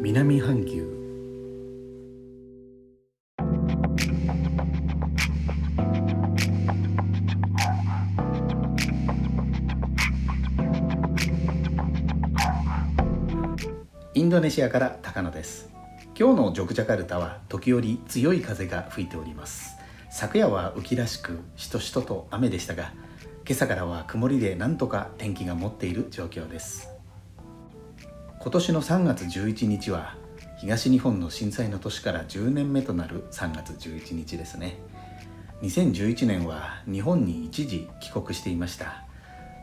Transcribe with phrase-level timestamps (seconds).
[0.00, 0.86] 南半球。
[14.14, 15.68] インドネシアから高野です。
[16.16, 19.76] 今日のジョクジャカルタは時折強い風が吹いております。
[20.10, 22.92] 昨夜は雨季らしくしとしとと雨でしたが
[23.44, 26.97] 今朝からは曇りでなんとか天気が持っている状況です。
[28.40, 30.14] 今年の3月11日は
[30.58, 34.78] 東日本の震災の年から10年目となる3月11日ですね。
[35.62, 39.04] 2011年は日本に一時帰国していました。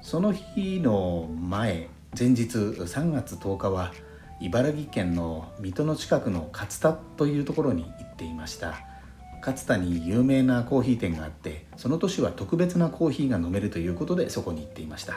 [0.00, 3.92] その日の前前日3月10日は
[4.40, 8.80] 茨城県の水戸の近くの勝田というところに行っていました。
[9.44, 15.16] 勝田に有名なコーヒー店があってその年は特別なコーヒーが飲めるということでそこに行っていました。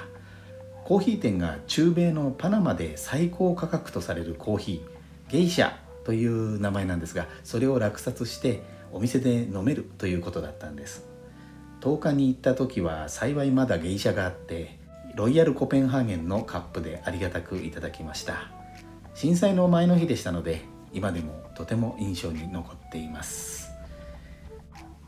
[0.86, 11.08] コーヒー店が中米のパナマで最高価格とされるコーヒーゲイシャという名前なんですがそれを落札してお店で飲めるということだったんです。
[11.82, 14.78] 10日に行った時は幸いまだ芸者があって
[15.16, 18.52] ロイヤルコペンハーゲンのカップでありがたくいただきました。
[19.16, 20.62] 震災の前の日でしたので
[20.94, 23.72] 今でもとても印象に残っています。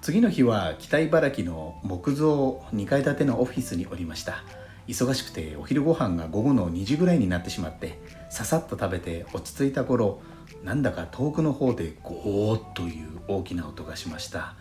[0.02, 4.44] 次の日は北茨城の木造2階建てのオフィスにおりました。
[4.88, 8.00] 忙しくてお昼ご飯が午後の2時ぐらいになってしまって
[8.30, 10.22] ささっと食べて落ち着いた頃
[10.64, 14.56] なんだか遠くの方でゴーッという大きな音がしました。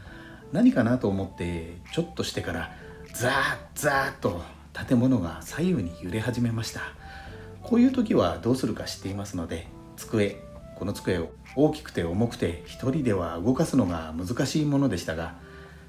[0.52, 2.72] 何かなと思ってちょっとしてから
[3.12, 4.42] ザーッザーッと
[4.88, 6.80] 建物が左右に揺れ始めました。
[7.62, 9.66] こういう時はどうするか知っていますので
[9.96, 10.36] 机
[10.76, 15.34] この机を大きくて重くて一人では動かすのが難しいものでしたが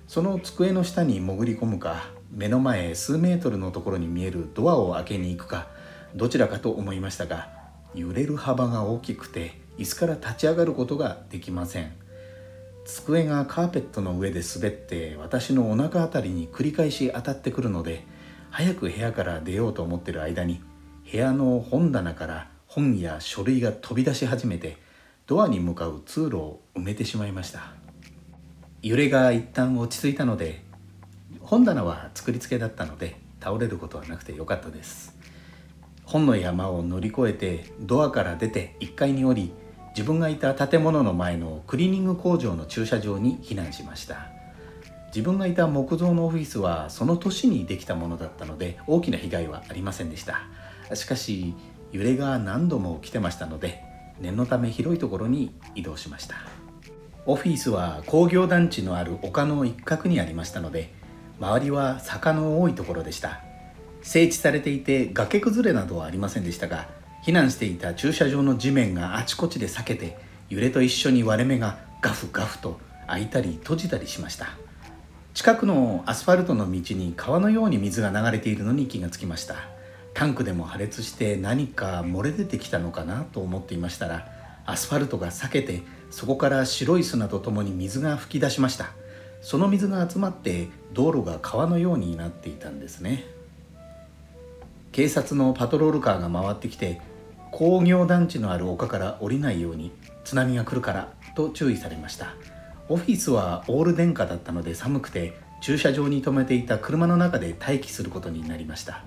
[0.07, 5.67] その机の下に潜り込むか目の前数メートルのところに見えるドアを開けに行くか
[6.15, 7.49] どちらかと思いましたが
[7.93, 11.91] 揺れる幅が大きくて椅子から立ち上がることができません。
[12.85, 18.05] 机がカーペットの上で滑って私のお腹あたりに繰り返し当たってくるので
[18.49, 20.61] 早く部屋から出ようと思ってる間に
[21.11, 24.77] 部屋の本棚から本や書類が飛び出し始めて
[25.25, 27.73] ドアに向かう通路を埋めてしまいました。
[28.81, 30.63] 揺れが一旦落ち着いたので
[31.47, 35.15] 本棚は作り付けだったので倒れることはなくてよかったです。
[36.03, 39.53] 本の山を乗り越えてドアから出て1階に降り
[39.91, 44.27] 自分がいた建物の前のクリーニング工場の駐車場に避難しました。
[45.15, 50.41] 自分がいた木造のオフィスはその年にできたものだったので大きな被害はありませんでした。
[50.95, 51.53] しかし
[51.93, 53.81] 揺れが何度も来てましたので
[54.19, 56.35] 念のため広いところに移動しました。
[57.25, 60.96] オフィスは工業団地のある丘の一角にありましたので
[61.39, 63.41] 周りは坂の多いところでした。
[64.01, 66.87] 整地されていて崖崩れなどはありませんでしたが
[67.25, 70.17] 避難していた駐車場の地面があちこちで裂けて
[70.49, 74.47] 揺れと一緒に割れ目がガフガフと開いたり閉じたりしました。
[75.33, 79.55] 近くのアスファルトの道に川のように水が流れているのに気がつきました。
[80.13, 84.27] タンクでも破裂して何か漏れ出てきたのかなと思っていましたら
[84.65, 88.93] アスファルトが裂けてそこから白い砂とともに水が噴き出しました。
[89.41, 93.25] その水が集まって道路が川のようになっていたんですね。
[94.91, 96.99] 警察のパトロールカーが回ってきて
[97.51, 99.91] 工業団地のある丘から降りないように
[100.23, 102.33] 津波が来るからと注意されました。
[102.89, 109.03] オフィスはオール電化だったので寒くて駐車場に停めていた車の中で待機することになりました。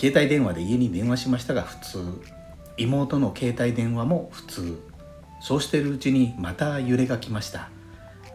[0.00, 1.98] 携帯電話で家に電話しましたが普通。
[2.76, 4.78] 妹の携帯電話も普通。
[5.40, 7.70] そうしているうちにまた揺れが来ました。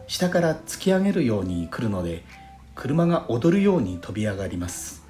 [0.06, 2.24] 下から突き上げるように来るので
[2.74, 5.02] 車が踊るように飛び上がります。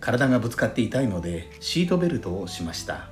[0.00, 3.08] 体がぶつかって痛いのでシートベルトをしました。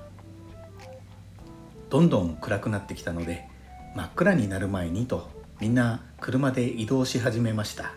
[1.90, 3.48] どんどん暗くなってきたので
[3.94, 5.28] 真っ暗になる前にと
[5.60, 7.92] みんな車で移動し始めました。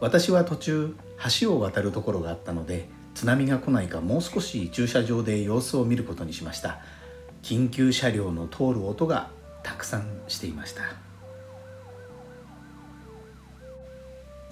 [0.00, 0.96] 私は途中
[1.40, 6.80] 橋を渡るところがあったので津波が来ないかもう少し駐車場で様子を見ることにしました。
[7.42, 9.30] 緊急車両の通る音が
[9.62, 11.13] たくさんしていました。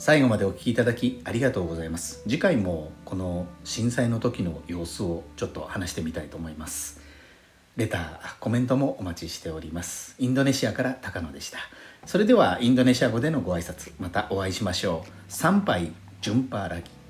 [0.05, 2.25] 最後までお聞きいただきありがとうございます。
[2.25, 7.01] 次回もこの震災の時の様子をちょっと話してみたいと思います。
[7.77, 10.17] レターコメントもお待ちしております。
[10.19, 11.59] インドネシアから高野でした。
[12.05, 15.13] それではインドネシア語でのご挨拶またお会いしましょう。
[15.29, 17.02] 参拝ジュンパーラギ。